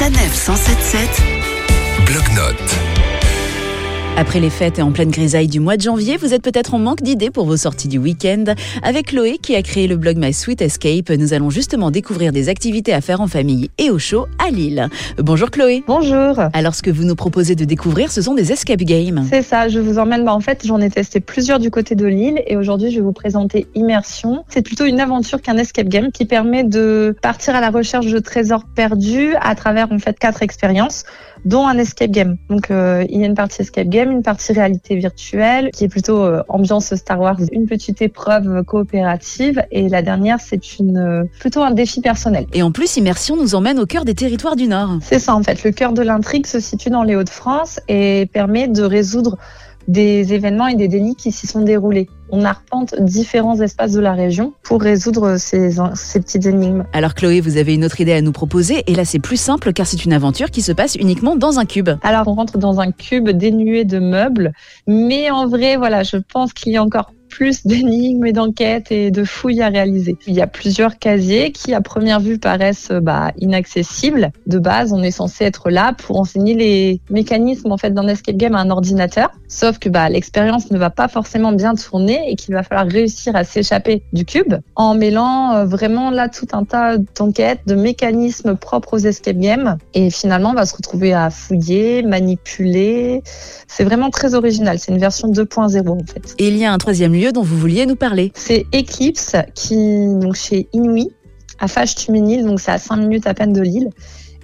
[0.00, 1.22] Sanef 177
[2.06, 2.69] Bloc-notes.
[4.20, 6.78] Après les fêtes et en pleine grisaille du mois de janvier, vous êtes peut-être en
[6.78, 8.44] manque d'idées pour vos sorties du week-end.
[8.82, 12.50] Avec Chloé qui a créé le blog My Sweet Escape, nous allons justement découvrir des
[12.50, 14.90] activités à faire en famille et au chaud à Lille.
[15.16, 15.82] Bonjour Chloé.
[15.86, 16.38] Bonjour.
[16.52, 19.24] Alors ce que vous nous proposez de découvrir, ce sont des escape games.
[19.26, 20.26] C'est ça, je vous emmène.
[20.26, 23.02] Bah, en fait, j'en ai testé plusieurs du côté de Lille et aujourd'hui, je vais
[23.02, 24.44] vous présenter Immersion.
[24.50, 28.18] C'est plutôt une aventure qu'un escape game qui permet de partir à la recherche de
[28.18, 31.04] trésors perdus à travers en fait quatre expériences
[31.44, 32.36] dont un escape game.
[32.48, 35.88] Donc euh, il y a une partie escape game, une partie réalité virtuelle qui est
[35.88, 41.24] plutôt euh, ambiance Star Wars, une petite épreuve coopérative et la dernière c'est une euh,
[41.38, 42.46] plutôt un défi personnel.
[42.52, 44.98] Et en plus, Immersion nous emmène au cœur des territoires du Nord.
[45.02, 48.68] C'est ça en fait, le cœur de l'intrigue se situe dans les Hauts-de-France et permet
[48.68, 49.36] de résoudre
[49.88, 52.08] des événements et des délits qui s'y sont déroulés.
[52.32, 56.84] On arpente différents espaces de la région pour résoudre ces, ces petites énigmes.
[56.92, 59.72] Alors Chloé, vous avez une autre idée à nous proposer et là c'est plus simple
[59.72, 61.90] car c'est une aventure qui se passe uniquement dans un cube.
[62.02, 64.52] Alors on rentre dans un cube dénué de meubles,
[64.86, 69.10] mais en vrai, voilà, je pense qu'il y a encore plus d'énigmes et d'enquêtes et
[69.10, 70.16] de fouilles à réaliser.
[70.26, 74.32] Il y a plusieurs casiers qui, à première vue, paraissent bah, inaccessibles.
[74.46, 78.36] De base, on est censé être là pour enseigner les mécanismes en fait d'un escape
[78.36, 79.30] game à un ordinateur.
[79.48, 83.36] Sauf que bah, l'expérience ne va pas forcément bien tourner et qu'il va falloir réussir
[83.36, 88.56] à s'échapper du cube en mêlant euh, vraiment là tout un tas d'enquêtes, de mécanismes
[88.56, 89.78] propres aux escape games.
[89.94, 93.22] Et finalement, on va se retrouver à fouiller, manipuler.
[93.68, 94.78] C'est vraiment très original.
[94.78, 96.34] C'est une version 2.0 en fait.
[96.38, 98.32] Et il y a un troisième lieu dont vous vouliez nous parler.
[98.34, 101.10] C'est Eclipse qui, donc chez Inouï,
[101.58, 103.90] à Fâche-Tuménil, donc c'est à 5 minutes à peine de Lille.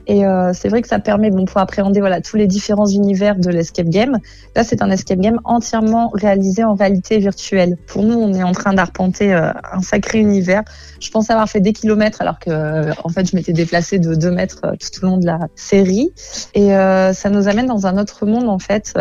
[0.06, 3.36] Et euh, c'est vrai que ça permet bon, pour appréhender voilà, tous les différents univers
[3.36, 4.18] de l'escape game.
[4.54, 7.76] Là, c'est un escape game entièrement réalisé en réalité virtuelle.
[7.86, 10.62] Pour nous, on est en train d'arpenter euh, un sacré univers.
[11.00, 14.14] Je pensais avoir fait des kilomètres alors que, euh, en fait, je m'étais déplacée de
[14.14, 16.10] 2 mètres tout au long de la série.
[16.54, 18.94] Et ça nous amène dans un autre monde, en fait,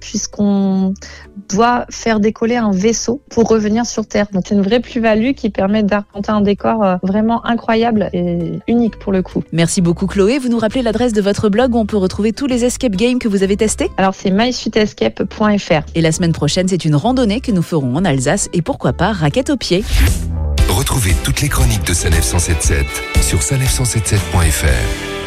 [0.00, 0.94] puisqu'on
[1.48, 4.26] doit faire décoller un vaisseau pour revenir sur Terre.
[4.32, 9.12] Donc, c'est une vraie plus-value qui permet d'arpenter un décor vraiment incroyable et unique pour
[9.12, 9.42] le coup.
[9.52, 10.38] Merci beaucoup Chloé.
[10.52, 13.26] Nous rappelez l'adresse de votre blog où on peut retrouver tous les escape games que
[13.26, 15.82] vous avez testés Alors, c'est mysuitescape.fr.
[15.94, 19.12] Et la semaine prochaine, c'est une randonnée que nous ferons en Alsace et pourquoi pas
[19.12, 19.82] raquette aux pieds.
[20.68, 22.86] Retrouvez toutes les chroniques de Sanef 177
[23.22, 25.21] sur sanef177.fr.